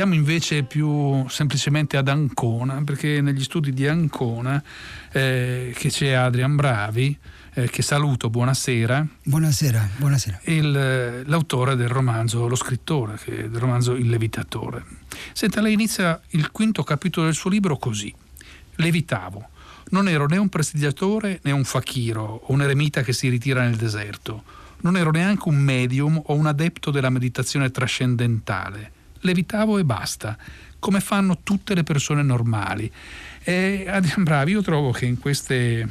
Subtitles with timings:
[0.00, 4.64] Siamo invece più semplicemente ad Ancona, perché negli studi di Ancona
[5.12, 7.14] eh, che c'è Adrian Bravi,
[7.52, 9.06] eh, che saluto, buonasera.
[9.24, 10.40] Buonasera, buonasera.
[10.44, 14.84] Il, l'autore del romanzo, lo scrittore del romanzo Il Levitatore.
[15.34, 18.10] Senta, lei inizia il quinto capitolo del suo libro così.
[18.76, 19.50] Levitavo.
[19.90, 23.76] Non ero né un prestigiatore né un fakiro o un eremita che si ritira nel
[23.76, 24.44] deserto.
[24.80, 30.36] Non ero neanche un medium o un adepto della meditazione trascendentale levitavo e basta,
[30.78, 32.90] come fanno tutte le persone normali.
[33.42, 33.86] E
[34.18, 35.88] Bravi, io trovo che in queste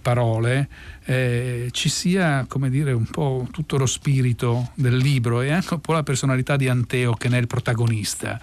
[0.00, 0.68] parole
[1.04, 5.80] eh, ci sia, come dire, un po' tutto lo spirito del libro e anche un
[5.80, 8.40] po' la personalità di Anteo che ne è il protagonista.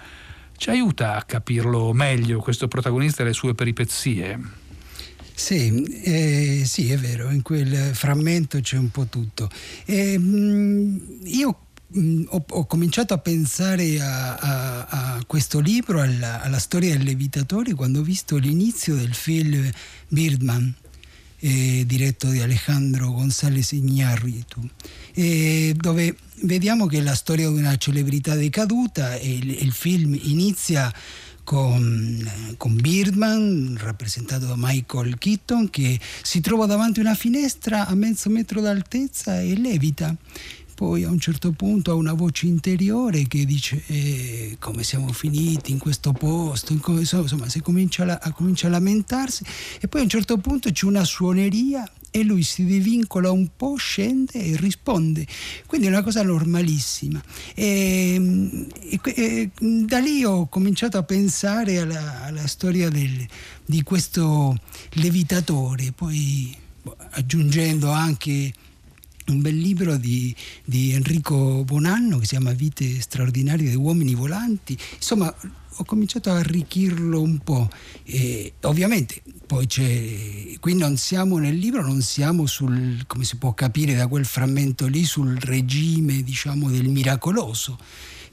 [0.56, 4.62] Ci aiuta a capirlo meglio questo protagonista e le sue peripezie.
[5.36, 9.50] Sì, eh, sì, è vero, in quel frammento c'è un po' tutto.
[9.84, 10.18] Eh,
[11.24, 11.58] io
[11.96, 17.04] Mm, ho, ho, cominciato a pensare a, a, a questo libro, alla, alla, storia del
[17.04, 19.70] levitatore, quando ho visto l'inizio del film
[20.08, 20.74] Birdman,
[21.38, 24.68] eh, diretto da Alejandro González Iñárritu,
[25.12, 30.18] eh, dove vediamo che è la storia di una celebrità decaduta e il, il film
[30.20, 30.92] inizia
[31.44, 37.94] con, con, Birdman, rappresentato da Michael Keaton, che si trova davanti a una finestra a
[37.94, 40.16] mezzo metro d'altezza e levita
[40.74, 45.70] poi a un certo punto ha una voce interiore che dice eh, come siamo finiti
[45.70, 49.44] in questo posto, insomma si comincia a, comincia a lamentarsi
[49.80, 53.74] e poi a un certo punto c'è una suoneria e lui si divincola un po',
[53.74, 55.26] scende e risponde.
[55.66, 57.20] Quindi è una cosa normalissima.
[57.54, 63.26] E, e, e da lì ho cominciato a pensare alla, alla storia del,
[63.66, 64.56] di questo
[64.90, 66.56] levitatore, poi
[67.10, 68.52] aggiungendo anche
[69.26, 74.76] un bel libro di, di, Enrico Bonanno che si chiama Vite straordinarie degli uomini volanti.
[74.94, 75.34] Insomma,
[75.76, 77.68] ho cominciato a arricchirlo un po'.
[78.04, 80.58] E, ovviamente, poi c'è.
[80.60, 84.86] Qui non siamo nel libro, non siamo sul, come si può capire da quel frammento
[84.86, 87.78] lì, sul regime, diciamo, del miracoloso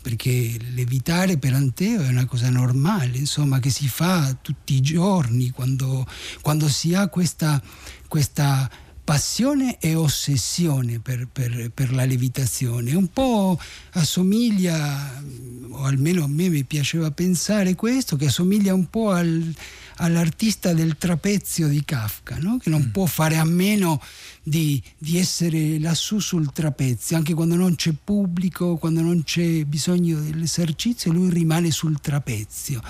[0.01, 5.51] perché levitare per Anteo è una cosa normale, insomma, che si fa tutti i giorni
[5.51, 6.07] quando,
[6.41, 7.61] quando si ha questa,
[8.07, 8.67] questa
[9.03, 12.93] passione e ossessione per, per, per, la levitazione.
[12.93, 13.59] Un po'
[13.93, 15.21] assomiglia,
[15.69, 19.53] o almeno a me mi piaceva pensare questo, che assomiglia un po' al,
[20.01, 22.57] all'artista del trapezio di Kafka, no?
[22.57, 22.91] che non mm.
[22.91, 24.01] può fare a meno
[24.43, 30.19] di, di, essere lassù sul trapezio, anche quando non c'è pubblico, quando non c'è bisogno
[30.19, 32.81] dell'esercizio, lui rimane sul trapezio.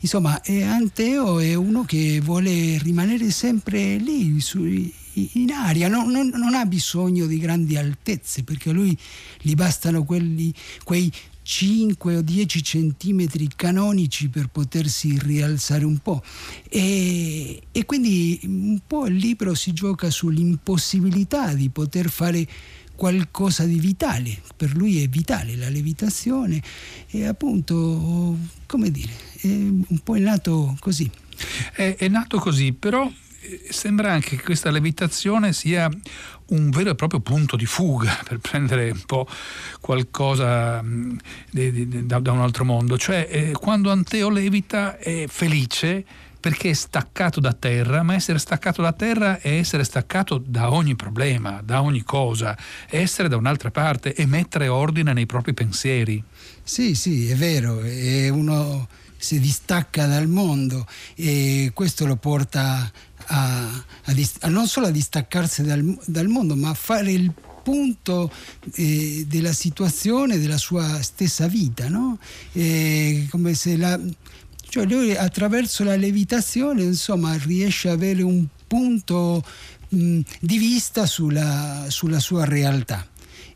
[0.00, 4.92] Insomma, Anteo è uno che vuole rimanere sempre lì, sui,
[5.32, 8.96] in aria, non, non, non, ha bisogno di grandi altezze perché a lui
[9.40, 10.52] gli bastano quelli,
[10.84, 11.10] quei
[11.50, 16.22] 5 o 10 centimetri canonici per potersi rialzare un po'.
[16.68, 22.46] E, e quindi un po' il libro si gioca sull'impossibilità di poter fare
[22.94, 26.60] qualcosa di vitale, per lui è vitale la levitazione
[27.06, 28.36] e appunto,
[28.66, 31.10] come dire, è un po' è nato così.
[31.72, 33.10] È, è nato così, però
[33.68, 35.88] sembra anche che questa levitazione sia
[36.48, 39.26] un vero e proprio punto di fuga per prendere un po'
[39.80, 41.18] qualcosa mm,
[41.50, 42.96] da, un altro mondo.
[42.96, 46.04] Cioè, eh, quando Anteo levita è felice
[46.40, 50.94] perché è staccato da terra, ma essere staccato da terra è essere staccato da ogni
[50.94, 52.56] problema, da ogni cosa,
[52.88, 56.22] essere da un'altra parte e mettere ordine nei propri pensieri.
[56.62, 58.86] Sì, sì, è vero, è uno
[59.20, 60.86] si distacca dal mondo
[61.16, 62.90] e questo lo porta
[63.28, 68.30] a, a, a non solo a distaccarsi dal, dal, mondo, ma a fare il punto
[68.74, 72.18] eh, della situazione, della sua stessa vita, no?
[72.52, 73.98] eh, come se la,
[74.68, 79.44] cioè lui attraverso la levitazione insomma riesce ad avere un punto
[79.88, 83.06] mh, di vista sulla, sulla sua realtà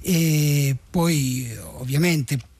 [0.00, 2.51] e poi ovviamente Mm,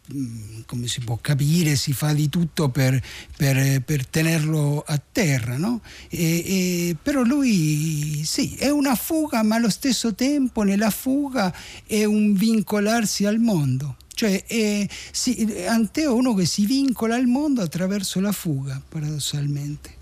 [0.67, 3.01] come si può capire, si fa di tutto per,
[3.37, 5.81] per, per tenerlo a terra, no?
[6.09, 11.55] e, e, però lui sì, è una fuga, ma allo stesso tempo nella fuga
[11.87, 13.97] è un vincolarsi al mondo.
[14.15, 20.01] Cioè è, sì, Anteo è uno che si vincola al mondo attraverso la fuga, paradossalmente.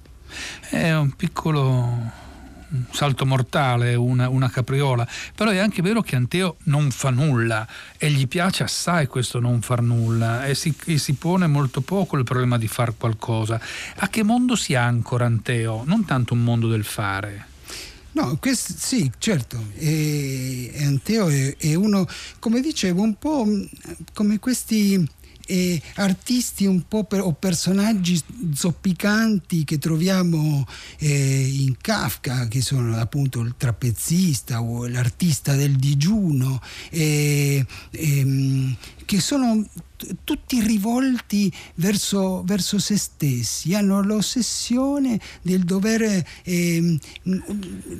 [0.68, 2.28] È un piccolo
[2.72, 7.66] un salto mortale, una, una, capriola, però è anche vero che Anteo non fa nulla
[7.98, 12.16] e gli piace assai questo non far nulla e si, e si pone molto poco
[12.16, 13.60] il problema di far qualcosa.
[13.96, 15.82] A che mondo si ancora Anteo?
[15.84, 17.48] Non tanto un mondo del fare.
[18.12, 22.06] No, questo, sì, certo, e, Anteo è, è, uno,
[22.40, 23.46] come dicevo, un po'
[24.12, 25.08] come questi
[25.50, 28.20] eh, artisti un po' per, o personaggi
[28.54, 30.64] zoppicanti che troviamo
[30.98, 36.60] eh, in Kafka, che sono appunto il trapezzista o l'artista del digiuno,
[36.90, 39.66] eh, ehm, che sono
[40.24, 46.98] tutti rivolti verso, verso, se stessi, hanno l'ossessione del dover, eh,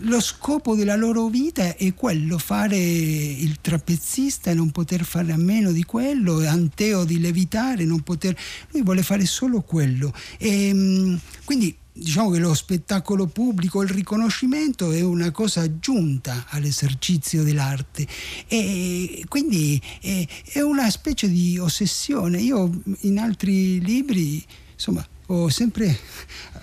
[0.03, 5.37] lo scopo della loro vita è quello, fare il trapezzista e non poter fare a
[5.37, 8.37] meno di quello, Anteo di levitare, non poter,
[8.71, 10.13] lui vuole fare solo quello.
[10.39, 17.43] E, ehm, quindi diciamo che lo spettacolo pubblico, il riconoscimento è una cosa aggiunta all'esercizio
[17.43, 18.07] dell'arte
[18.47, 22.39] e quindi è, una specie di ossessione.
[22.41, 22.71] Io
[23.01, 25.97] in altri libri, insomma, ho sempre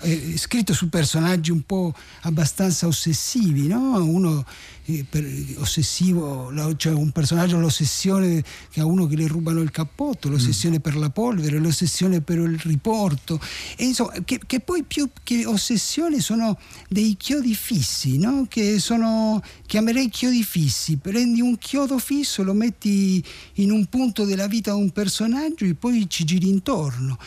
[0.02, 4.02] eh, scritto su personaggi un po' abbastanza ossessivi, no?
[4.04, 4.44] Uno
[4.84, 5.24] eh, per,
[5.56, 10.80] ossessivo, cioè un personaggio l'ossessione che ha uno che le rubano il cappotto, l'ossessione mm.
[10.80, 13.40] per la polvere, l'ossessione per il riporto,
[13.76, 18.44] e insomma, che, che, poi più che ossessioni sono dei chiodi fissi, no?
[18.48, 23.24] Che sono, chiamerei chiodi fissi, prendi un chiodo fisso, lo metti
[23.54, 27.18] in un punto della vita di un personaggio e poi ci giri intorno.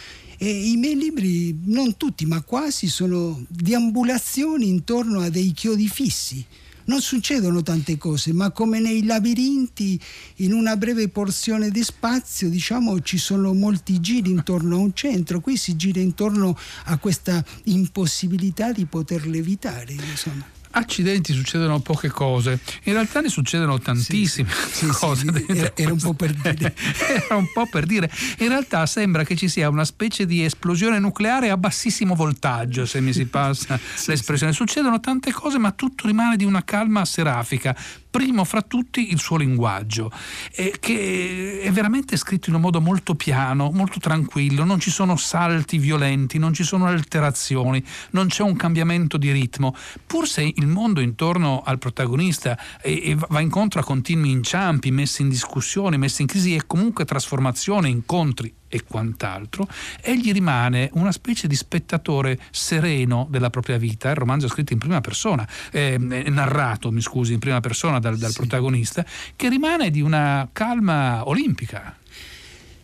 [0.44, 6.44] E I miei libri, non tutti, ma quasi, sono deambulazioni intorno a dei chiodi fissi.
[6.86, 10.02] Non succedono tante cose, ma come nei labirinti,
[10.38, 15.42] in una breve porzione di spazio, diciamo, ci sono molti giri intorno a un centro.
[15.42, 19.94] Qui si gira intorno a questa impossibilità di poter levitare.
[19.94, 25.26] Insomma accidenti succedono poche cose, in realtà ne succedono tantissime sì, cose.
[25.34, 26.74] Sì, era, era, un po' per dire.
[27.08, 28.10] era un po' per dire.
[28.40, 33.02] In realtà sembra che ci sia una specie di esplosione nucleare a bassissimo voltaggio, se
[33.02, 34.54] mi si passa l'espressione.
[34.54, 37.76] Succedono tante cose, ma tutto rimane di una calma serafica
[38.12, 40.12] primo fra tutti il suo linguaggio,
[40.52, 45.16] eh, che è veramente scritto in un modo molto piano, molto tranquillo, non ci sono
[45.16, 49.74] salti violenti, non ci sono alterazioni, non c'è un cambiamento di ritmo,
[50.06, 55.30] pur se il mondo intorno al protagonista eh, va incontro a continui inciampi, messi in
[55.30, 59.68] discussione, messi in crisi e comunque trasformazione, incontri e quant'altro,
[60.02, 64.10] egli rimane una specie di spettatore sereno della propria vita.
[64.10, 68.18] Il romanzo è scritto in prima persona, eh, narrato, mi scusi, in prima persona dal,
[68.18, 68.38] dal sì.
[68.38, 71.98] protagonista, che rimane di una calma olimpica.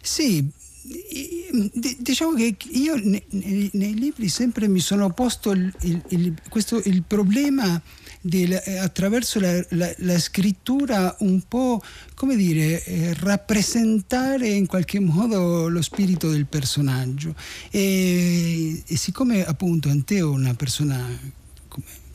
[0.01, 0.45] Sì,
[1.97, 3.23] diciamo che io nei,
[3.73, 7.81] nei, libri sempre mi sono posto il, il, il, questo, il problema
[8.21, 11.81] del, eh, attraverso la, la, la, scrittura un po'
[12.15, 17.35] come dire eh, rappresentare in qualche modo lo spirito del personaggio
[17.69, 21.35] e, e siccome appunto Anteo è una persona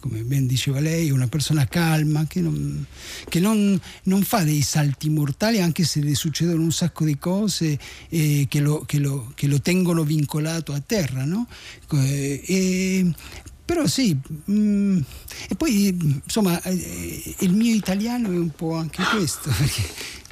[0.03, 2.85] come ben diceva lei, una persona calma che, non,
[3.29, 7.79] che non, non, fa dei salti mortali anche se le succedono un sacco di cose
[8.09, 11.25] eh, che, lo, che, lo, che, lo, tengono vincolato a terra.
[11.25, 11.47] No?
[11.93, 13.15] E,
[13.73, 14.99] però sì, mh, mm,
[15.49, 19.83] e poi insomma eh, il mio italiano è un po' anche questo, perché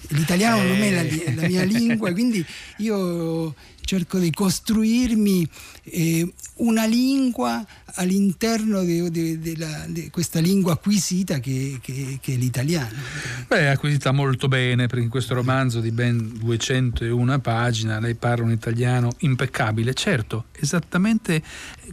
[0.08, 0.68] l'italiano eh.
[0.68, 1.34] non è la, eh.
[1.34, 2.44] la, mia lingua, quindi
[2.78, 5.48] io cerco di costruirmi
[5.84, 12.94] eh, una lingua all'interno di, questa lingua acquisita che, che, che, è l'italiano.
[13.48, 18.52] Beh, acquisita molto bene perché in questo romanzo di ben 201 pagine lei parla un
[18.52, 21.42] italiano impeccabile, certo, esattamente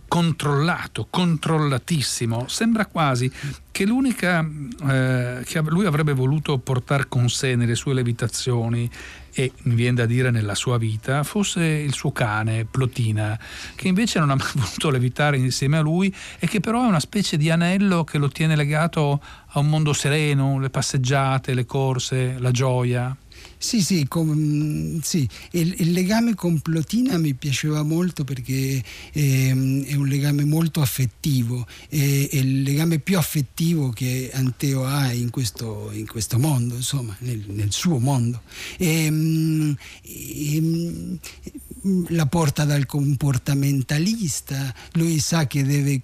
[0.07, 2.47] controllato, controllatissimo.
[2.47, 3.31] Sembra quasi
[3.71, 4.47] che l'unica
[4.89, 8.89] eh, che lui avrebbe voluto portare con sé nelle sue levitazioni
[9.33, 13.39] e mi viene da dire nella sua vita fosse il suo cane Plotina
[13.75, 16.99] che invece non ha mai voluto levitare insieme a lui e che però è una
[16.99, 22.37] specie di anello che lo tiene legato a un mondo sereno, le passeggiate, le corse,
[22.39, 23.15] la gioia.
[23.59, 25.27] Sì, sì, com, sì.
[25.51, 31.65] Il, il, legame con Plotina mi piaceva molto perché eh, è un legame molto affettivo,
[31.89, 37.15] è, è, il legame più affettivo che Anteo ha in questo, in questo mondo, insomma,
[37.19, 38.41] nel, nel suo mondo.
[38.77, 41.17] E, e,
[42.09, 46.01] la porta dal comportamentalista, lui sa che, deve,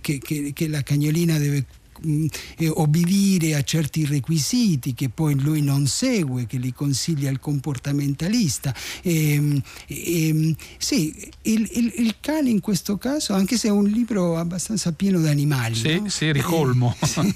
[0.00, 1.64] che, che, che la cagnolina deve
[2.02, 8.74] eh, obbedire a certi requisiti che poi lui non segue, che li consiglia il comportamentalista.
[9.02, 14.38] E, e, sì, il, il, il, cane in questo caso, anche se è un libro
[14.38, 15.74] abbastanza pieno di animali.
[15.74, 16.08] Sì, no?
[16.08, 16.96] sì, ricolmo.
[17.00, 17.34] Eh, sì,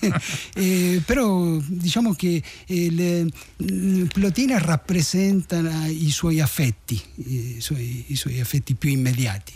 [0.54, 3.32] eh, però diciamo che il,
[4.12, 9.52] Plotina rappresenta i suoi affetti, i suoi, i suoi affetti più immediati.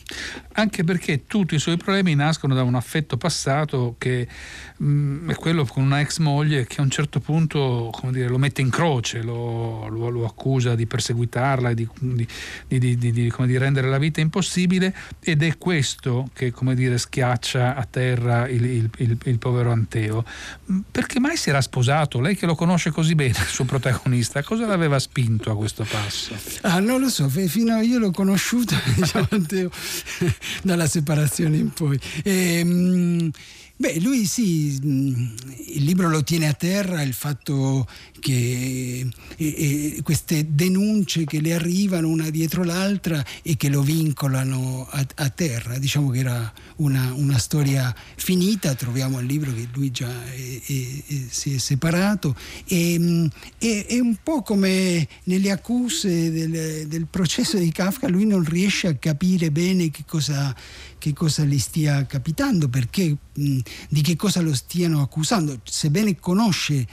[0.55, 4.29] Anche perché tutti i suoi problemi nascono da un affetto passato che
[4.77, 8.39] mh, mm, è quello con una ex moglie che a un certo punto dire, lo
[8.39, 11.89] mette in croce, lo, lo, lo accusa di perseguitarla, di,
[12.67, 18.49] di, di, di rendere la vita impossibile ed è questo che dire, schiaccia a terra
[18.49, 20.25] il, il, il, il, povero Anteo.
[20.71, 22.21] Mm, perché mai si era sposato?
[22.21, 26.35] Lei che lo conosce così bene, il suo protagonista, cosa l'aveva spinto a questo passo?
[26.63, 29.71] Ah, non lo so, fino a io l'ho conosciuto diciamo, Anteo,
[30.63, 31.99] dalla separazione in poi.
[32.23, 33.31] E, ehm,
[33.83, 35.27] Beh, lui sì, mm,
[35.71, 37.89] il libro lo tiene a terra, il fatto
[38.21, 39.05] che
[39.37, 45.05] e, e queste denunce che le arrivano una dietro l'altra e che lo vincolano a,
[45.17, 50.27] a terra, diciamo che era una, una, storia finita, troviamo il libro che lui già
[50.27, 52.37] è, è, si è separato.
[52.69, 53.27] E mm,
[53.59, 58.95] è, un po' come nelle accuse del, del processo di Kafka, lui non riesce a
[58.95, 60.55] capire bene che cosa
[61.03, 66.87] che cosa gli stia capitando, perché, mh, di che cosa lo stiano accusando, sebbene conosce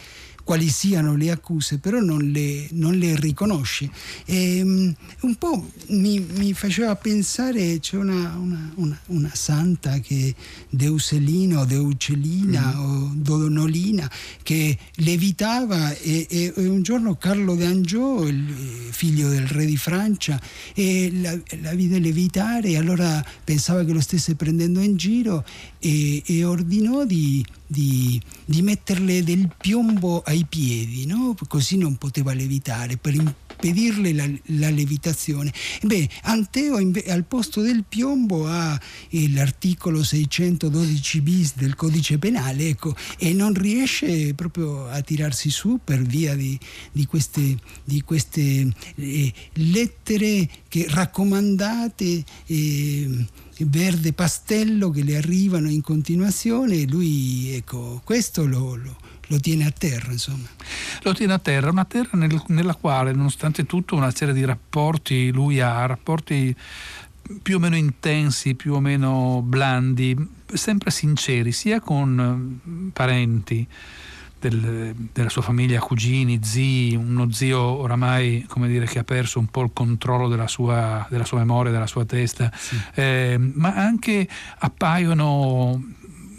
[0.49, 3.87] quali siano le accuse, però non le, non le riconosce.
[4.25, 4.91] E, um,
[5.21, 10.33] un po' mi, mi, faceva pensare, c'è una, una, una, una santa che
[10.67, 12.79] Deuselina o Deucelina mm.
[12.79, 14.09] o Dodonolina
[14.41, 20.41] che levitava e, e, e, un giorno Carlo d'Angiò, il figlio del re di Francia,
[20.73, 25.45] la, la, vide levitare e allora pensava che lo stesse prendendo in giro
[25.77, 31.35] e, e ordinò di di, di metterle del piombo ai piedi, no?
[31.47, 33.13] così non poteva levitare, per
[33.59, 35.51] impedirle la, la levitazione.
[35.81, 38.79] Beh, Anteo al posto del piombo ha
[39.33, 46.01] l'articolo 612 bis del codice penale ecco, e non riesce proprio a tirarsi su per
[46.01, 46.57] via di,
[46.91, 52.23] di queste, di queste eh, lettere che, raccomandate.
[52.45, 53.25] Eh,
[53.61, 58.95] verde pastello che le arrivano in continuazione e lui ecco, questo lo, lo,
[59.29, 60.47] lo tiene a terra insomma.
[61.03, 65.31] Lo tiene a terra, una terra nel, nella quale nonostante tutto una serie di rapporti
[65.31, 66.55] lui ha, rapporti
[67.41, 70.15] più o meno intensi, più o meno blandi,
[70.51, 73.67] sempre sinceri, sia con parenti,
[74.39, 79.47] del, della sua famiglia, cugini, zii, uno zio oramai come dire, che ha perso un
[79.47, 82.79] po' il controllo della sua, della sua memoria, della sua testa, sì.
[82.95, 84.27] eh, ma anche
[84.59, 85.83] appaiono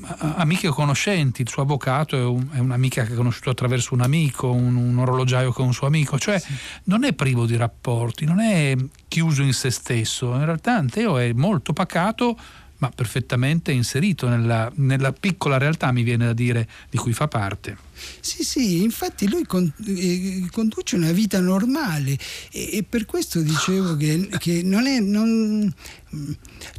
[0.02, 4.00] amiche o conoscenti, il suo avvocato è, un, è, un'amica che ha conosciuto attraverso un
[4.00, 6.54] amico, un, un orologiaio che è un suo amico, cioè sì.
[6.84, 8.76] non è privo di rapporti, non è
[9.08, 12.36] chiuso in se stesso, in realtà Anteo è molto pacato
[12.80, 17.76] ma perfettamente inserito nella, nella piccola realtà, mi viene da dire, di cui fa parte.
[18.20, 22.18] Sì, sì, infatti lui con, eh, conduce una vita normale
[22.50, 25.00] e, e per questo dicevo che, che non è...
[25.00, 25.72] Non,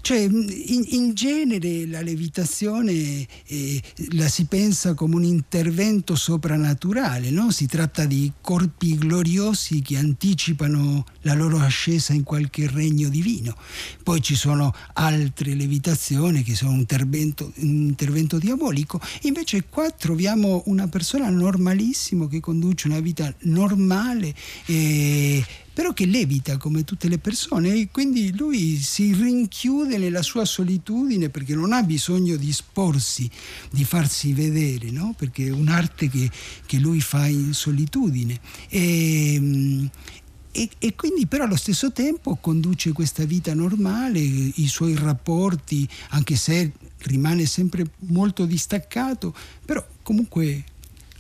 [0.01, 2.91] cioè, in, in, genere la levitazione
[3.45, 7.49] eh, la si pensa come un intervento soprannaturale, no?
[7.49, 13.55] si tratta di corpi gloriosi che anticipano la loro ascesa in qualche regno divino.
[14.03, 20.63] Poi ci sono altre levitazioni che sono un intervento, un intervento diabolico, invece qua troviamo
[20.65, 24.33] una persona persona normalissimo che conduce una vita normale,
[24.65, 30.45] eh, però che levita come tutte le persone e quindi lui si rinchiude nella sua
[30.45, 33.29] solitudine perché non ha bisogno di esporsi,
[33.69, 35.13] di farsi vedere, no?
[35.17, 36.31] perché è un'arte che,
[36.65, 38.39] che lui fa in solitudine.
[38.69, 39.89] E,
[40.53, 46.37] e, e, quindi però allo stesso tempo conduce questa vita normale, i suoi rapporti, anche
[46.37, 50.63] se rimane sempre molto distaccato, però comunque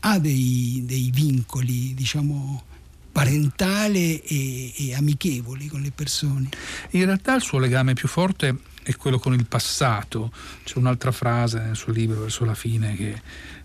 [0.01, 2.63] ha dei, dei vincoli, diciamo,
[3.11, 6.49] parentale e, e, amichevoli con le persone.
[6.91, 10.31] In realtà il suo legame più forte è quello con il passato.
[10.63, 13.21] C'è un'altra frase nel suo libro verso la fine che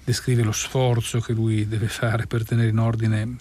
[0.06, 3.37] descrive lo sforzo che lui deve fare per tenere in ordine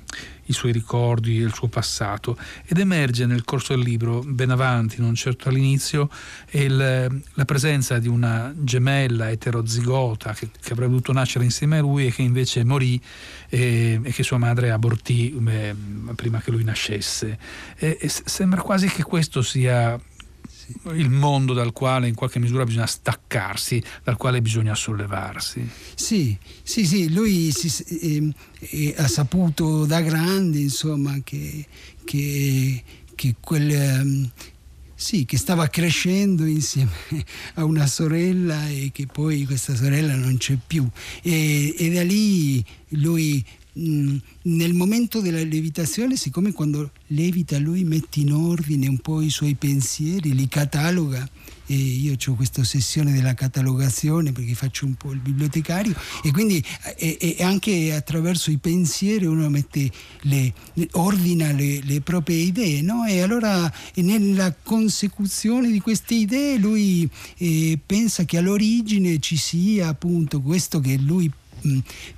[0.45, 4.99] i suoi ricordi e il suo passato ed emerge nel corso del libro, ben avanti,
[4.99, 6.09] non certo all'inizio,
[6.51, 12.07] il, la presenza di una gemella eterozigota che, che, avrebbe dovuto nascere insieme a lui
[12.07, 12.99] e che invece morì
[13.49, 15.75] e, e che sua madre abortì eh,
[16.15, 17.37] prima che lui nascesse.
[17.77, 19.99] E, e sembra quasi che questo sia
[20.93, 25.67] il mondo dal quale in qualche misura bisogna staccarsi, dal quale bisogna sollevarsi.
[25.95, 31.65] Sì, sì, sì, lui si, eh, eh, ha saputo da grande insomma che,
[32.03, 32.83] che,
[33.15, 34.31] che quel, ehm,
[34.95, 36.91] sì, che stava crescendo insieme
[37.55, 40.87] a una sorella e che poi questa sorella non c'è più.
[41.21, 43.43] E, e da lì lui
[43.75, 49.29] mh, nel momento della levitazione, siccome quando levita lui mette in ordine un po' i
[49.29, 51.27] suoi pensieri, li cataloga
[51.67, 56.63] e io ho questa ossessione della catalogazione perché faccio un po' il bibliotecario e quindi
[56.95, 59.89] e, e anche attraverso i pensieri uno mette
[60.21, 60.53] le,
[60.91, 63.05] ordina le, le, proprie idee no?
[63.05, 70.41] e allora nella consecuzione di queste idee lui eh, pensa che all'origine ci sia appunto
[70.41, 71.31] questo che lui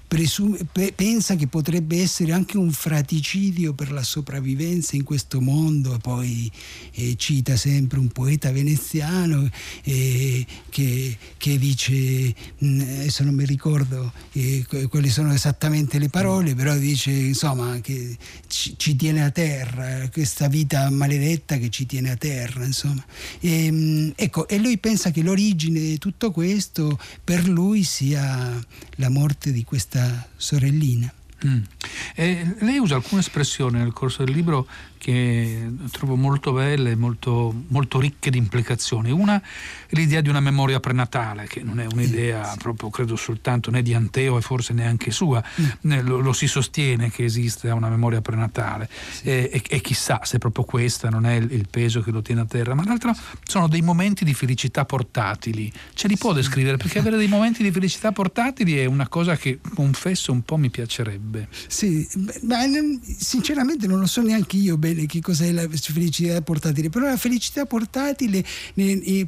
[0.07, 0.59] presume,
[0.95, 6.49] pensa che potrebbe essere anche un fraticidio per la sopravvivenza in questo mondo, poi
[6.93, 9.49] eh, cita sempre un poeta veneziano
[9.83, 16.75] eh, che, che, dice, adesso non mi ricordo eh, quali sono esattamente le parole, però
[16.77, 18.15] dice insomma che
[18.47, 23.03] ci, ci, tiene a terra, questa vita maledetta che ci tiene a terra, insomma.
[23.41, 29.09] E, ehm, ecco, e lui pensa che l'origine di tutto questo per lui sia la
[29.09, 29.96] morte di questa
[30.35, 31.13] sorellina.
[31.45, 31.61] Mm.
[32.65, 34.65] lei usa alcune espressioni nel corso del libro
[34.97, 39.11] che trovo molto belle, molto, molto ricche di implicazioni.
[39.11, 43.81] Una è l'idea di una memoria prenatale, che non è un'idea proprio, credo, soltanto né
[43.81, 45.99] di Anteo e forse neanche sua, mm.
[46.01, 49.25] lo, lo, si sostiene che esiste una memoria prenatale sì.
[49.25, 52.41] e, e, e, chissà se proprio questa non è il, il, peso che lo tiene
[52.41, 55.71] a terra, ma d'altro sono dei momenti di felicità portatili.
[55.93, 56.37] Ce li può sì.
[56.37, 56.77] descrivere?
[56.77, 60.69] Perché avere dei momenti di felicità portatili è una cosa che, confesso, un po' mi
[60.69, 61.47] piacerebbe.
[61.67, 62.07] Sì,
[62.43, 62.57] ma
[63.17, 67.65] sinceramente non lo so neanche io bene che cos'è la felicità portatile, però la felicità
[67.65, 68.43] portatile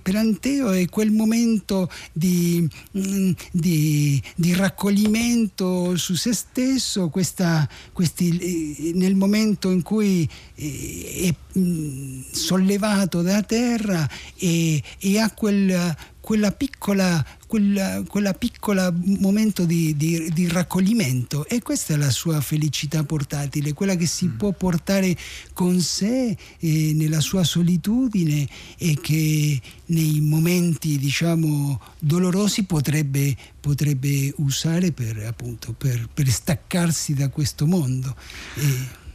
[0.02, 8.94] per Anteo è quel momento di, mm, di, di raccoglimento su se stesso, questa, questi,
[8.96, 16.52] nel momento in cui eh, è mm, sollevato da terra e, e ha quel quella
[16.52, 23.04] piccola, quella, quella piccola momento di, di, di, raccoglimento e questa è la sua felicità
[23.04, 24.38] portatile, quella che si mm.
[24.38, 25.16] può portare
[25.54, 28.48] con sé eh, nella sua solitudine
[28.78, 37.30] e che nei momenti diciamo dolorosi potrebbe, potrebbe usare per, appunto, per, per staccarsi da
[37.30, 38.16] questo mondo.
[38.56, 39.08] E,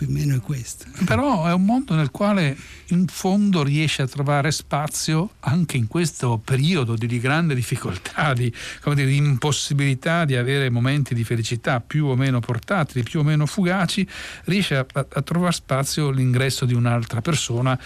[0.00, 0.86] più o meno è questo.
[1.04, 6.40] Però è un mondo nel quale in fondo riesce a trovare spazio anche in questo
[6.42, 8.50] periodo di, grande difficoltà, di,
[8.94, 13.44] dire, di, impossibilità di avere momenti di felicità più o meno portatili, più o meno
[13.44, 14.08] fugaci,
[14.44, 17.78] riesce a, a trovare spazio l'ingresso di un'altra persona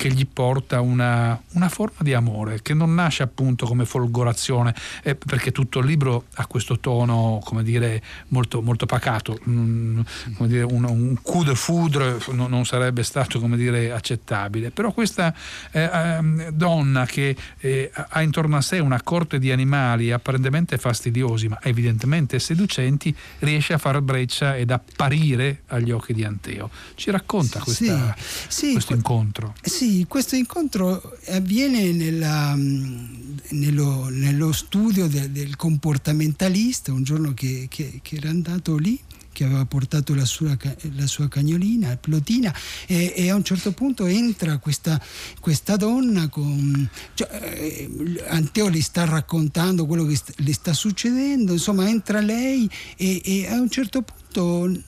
[0.00, 5.14] che gli porta una, una, forma di amore che non nasce appunto come folgorazione, eh,
[5.14, 10.00] perché tutto il libro ha questo tono, come dire, molto, molto pacato, mm,
[10.38, 14.70] come dire, un, un coup de foudre non, non, sarebbe stato, come dire, accettabile.
[14.70, 15.34] Però questa
[15.70, 21.48] eh, eh, donna che eh, ha intorno a sé una corte di animali apparentemente fastidiosi,
[21.48, 26.70] ma evidentemente seducenti, riesce a far breccia ed apparire agli occhi di Anteo.
[26.94, 29.52] Ci racconta questa, sì, sì, questo incontro?
[29.60, 37.66] Sì, questo incontro avviene nella, mm, nello, nello, studio de, del comportamentalista, un giorno che,
[37.68, 38.98] che, che, era andato lì
[39.32, 40.56] che aveva portato la sua,
[40.96, 42.54] la sua cagnolina, Plotina,
[42.86, 45.00] e, e, a un certo punto entra questa,
[45.40, 46.88] questa donna con...
[47.14, 52.68] Cioè, eh, Anteo le sta raccontando quello che st- le sta succedendo, insomma entra lei
[52.96, 54.18] e, e a un certo punto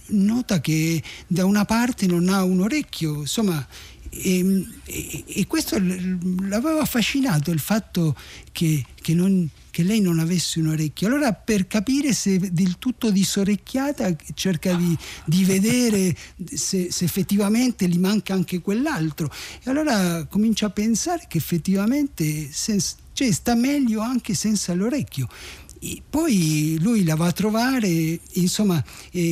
[0.09, 3.67] nota che da una parte non ha un orecchio, insomma
[4.15, 8.15] e, e, e, questo l'aveva affascinato il fatto
[8.53, 11.07] che, che, non, che, lei non avesse un orecchio.
[11.07, 14.95] Allora per capire se del tutto disorecchiata cerca di,
[15.25, 19.33] di vedere se, se, effettivamente gli manca anche quell'altro.
[19.63, 25.27] E allora comincia a pensare che effettivamente senza, cioè, sta meglio anche senza l'orecchio.
[25.81, 28.85] E poi lui la va a trovare, insomma,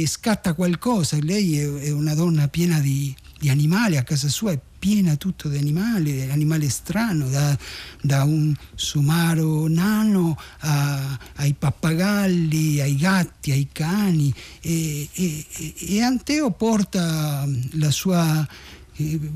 [0.07, 1.19] scatta qualcosa.
[1.21, 5.57] Lei è una donna piena di, di animali, a casa sua è piena tutto di
[5.57, 7.57] animali, animale strano, da,
[8.03, 15.47] da un somaro nano a, ai pappagalli, ai gatti, ai cani e, e,
[15.79, 18.47] e Anteo porta la sua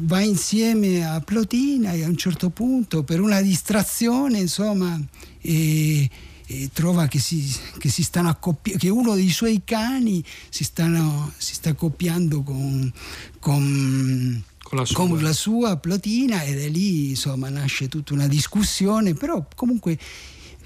[0.01, 5.01] va insieme a Plotina e a un certo punto per una distrazione insomma
[5.41, 6.11] e,
[6.47, 11.33] e trova che si, che si stanno accoppiando che uno dei suoi cani si, stanno,
[11.37, 12.93] si sta accoppiando con,
[13.39, 19.13] con con la, con la sua platina e da lì insomma nasce tutta una discussione,
[19.13, 19.99] però comunque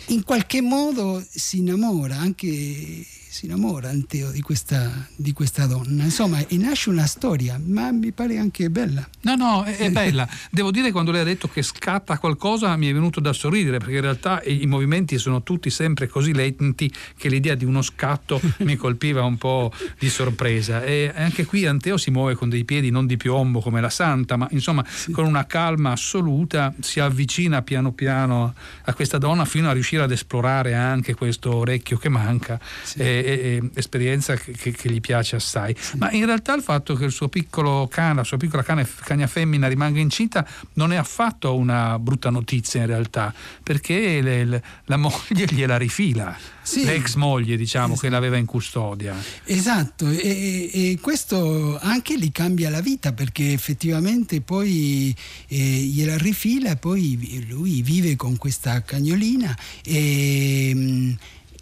[0.06, 6.04] in qualche modo si innamora anche si innamora Anteo di questa, di questa, donna.
[6.04, 9.06] Insomma, e nasce una storia, ma mi pare anche bella.
[9.22, 10.26] No, no, è, è bella.
[10.50, 13.96] Devo dire quando lei ha detto che scatta qualcosa mi è venuto da sorridere, perché
[13.96, 18.76] in realtà i movimenti sono tutti sempre così lenti che l'idea di uno scatto mi
[18.76, 20.82] colpiva un po' di sorpresa.
[20.82, 24.36] E anche qui Anteo si muove con dei piedi non di piombo come la santa,
[24.36, 25.12] ma insomma sì.
[25.12, 30.10] con una calma assoluta si avvicina piano piano a questa donna fino a riuscire ad
[30.10, 32.58] esplorare anche questo orecchio che manca.
[32.82, 32.98] Sì.
[33.00, 35.74] E, e, esperienza che, che, che, gli piace assai.
[35.96, 39.26] Ma in realtà il fatto che il suo piccolo cane, la sua piccola cane, cagna
[39.26, 44.96] femmina rimanga incinta non è affatto una brutta notizia in realtà, perché le, le, la
[44.96, 46.36] moglie gliela rifila.
[46.68, 46.84] Sì.
[46.84, 48.00] l'ex moglie diciamo esatto.
[48.00, 54.42] che l'aveva in custodia esatto e, e, questo anche gli cambia la vita perché effettivamente
[54.42, 61.12] poi eh, gliela rifila e poi lui vive con questa cagnolina e mm,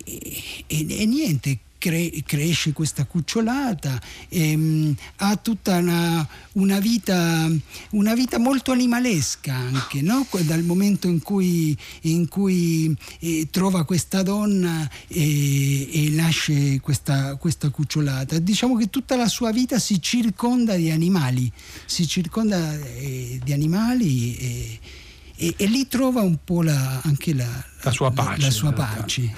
[0.06, 7.50] e, e, e niente, cre, cresce questa cucciolata, ehm, ha tutta una, una, vita,
[7.90, 10.26] una, vita, molto animalesca anche, no?
[10.42, 17.70] dal momento in cui, in cui eh, trova questa donna e, e nasce questa, questa,
[17.70, 18.38] cucciolata.
[18.38, 21.50] Diciamo che tutta la sua vita si circonda di animali,
[21.84, 24.36] si circonda eh, di animali.
[24.36, 24.78] E,
[25.36, 28.40] e, e lì trova un po' la, anche la, la sua pace.
[28.40, 29.34] La, la sua pace.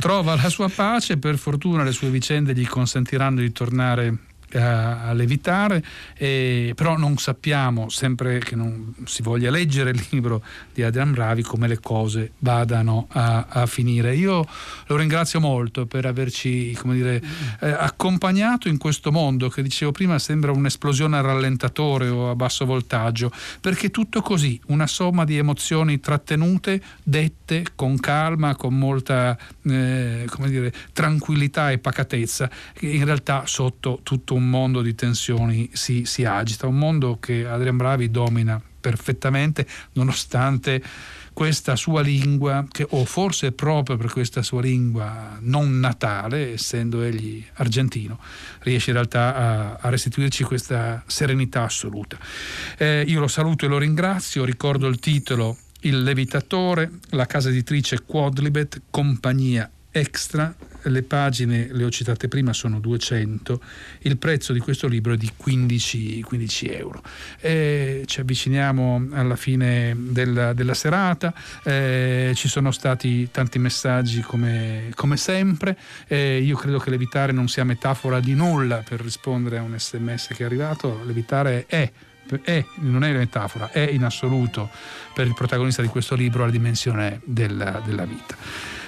[0.00, 4.18] trova la sua pace, per fortuna le sue vicende gli consentiranno di tornare
[4.54, 5.84] a, levitare,
[6.16, 11.42] eh, però non sappiamo, sempre che non si voglia leggere il libro di Adrian Bravi,
[11.42, 14.14] come le cose vadano a, a finire.
[14.14, 14.46] Io
[14.86, 17.22] lo ringrazio molto per averci dire,
[17.60, 22.64] eh, accompagnato in questo mondo che dicevo prima sembra un'esplosione a rallentatore o a basso
[22.64, 30.26] voltaggio, perché tutto così, una somma di emozioni trattenute, dette con calma, con molta eh,
[30.46, 36.24] dire, tranquillità e pacatezza, che in realtà sotto tutto un mondo di tensioni si, si
[36.24, 40.82] agita, un mondo che Adrian Bravi domina perfettamente nonostante
[41.32, 47.44] questa sua lingua, che, o forse proprio per questa sua lingua non natale, essendo egli
[47.54, 48.18] argentino,
[48.60, 52.16] riesce in realtà a, a restituirci questa serenità assoluta.
[52.78, 58.02] Eh, io lo saluto e lo ringrazio, ricordo il titolo Il Levitatore, la casa editrice
[58.06, 63.60] Quadlibet, compagnia extra le pagine, le ho citate prima, sono 200,
[64.00, 67.02] il prezzo di questo libro è di 15, 15 euro.
[67.40, 71.32] E ci avviciniamo alla fine della, della serata,
[71.64, 77.48] eh, ci sono stati tanti messaggi come, come sempre, eh, io credo che l'evitare non
[77.48, 81.90] sia metafora di nulla per rispondere a un sms che è arrivato, l'evitare è
[82.42, 84.68] è, non è metafora, è in assoluto
[85.14, 88.34] per il protagonista di questo libro la dimensione della, della vita.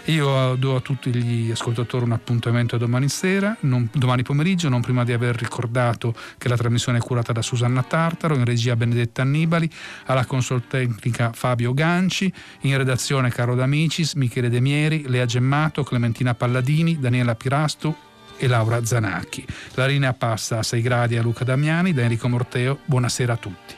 [0.09, 5.05] Io do a tutti gli ascoltatori un appuntamento domani sera, non, domani pomeriggio, non prima
[5.05, 9.71] di aver ricordato che la trasmissione è curata da Susanna Tartaro, in regia Benedetta Annibali,
[10.07, 16.35] alla console tecnica Fabio Ganci, in redazione Caro D'Amicis, Michele De Mieri, Lea Gemmato, Clementina
[16.35, 17.95] Palladini, Daniela Pirastu
[18.39, 19.45] e Laura Zanacchi.
[19.75, 22.79] La linea passa a 6 gradi a Luca Damiani, da Enrico Morteo.
[22.87, 23.78] Buonasera a tutti.